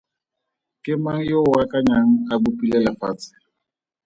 [0.83, 3.29] Ke mang yo o akanyang a bopile lefatshe?